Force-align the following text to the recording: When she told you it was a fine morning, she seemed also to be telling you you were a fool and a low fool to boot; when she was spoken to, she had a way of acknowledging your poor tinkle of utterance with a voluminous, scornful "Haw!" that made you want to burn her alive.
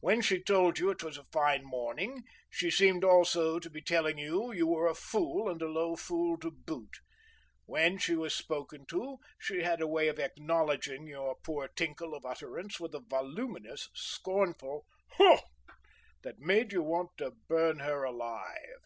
When 0.00 0.22
she 0.22 0.42
told 0.42 0.80
you 0.80 0.90
it 0.90 1.04
was 1.04 1.16
a 1.16 1.24
fine 1.30 1.64
morning, 1.64 2.24
she 2.50 2.68
seemed 2.68 3.04
also 3.04 3.60
to 3.60 3.70
be 3.70 3.80
telling 3.80 4.18
you 4.18 4.50
you 4.50 4.66
were 4.66 4.88
a 4.88 4.94
fool 4.96 5.48
and 5.48 5.62
a 5.62 5.68
low 5.70 5.94
fool 5.94 6.36
to 6.38 6.50
boot; 6.50 6.96
when 7.64 7.96
she 7.98 8.16
was 8.16 8.34
spoken 8.34 8.86
to, 8.86 9.18
she 9.38 9.62
had 9.62 9.80
a 9.80 9.86
way 9.86 10.08
of 10.08 10.18
acknowledging 10.18 11.06
your 11.06 11.36
poor 11.44 11.68
tinkle 11.76 12.12
of 12.16 12.26
utterance 12.26 12.80
with 12.80 12.92
a 12.92 13.04
voluminous, 13.08 13.88
scornful 13.94 14.84
"Haw!" 15.12 15.42
that 16.24 16.40
made 16.40 16.72
you 16.72 16.82
want 16.82 17.10
to 17.18 17.36
burn 17.46 17.78
her 17.78 18.02
alive. 18.02 18.82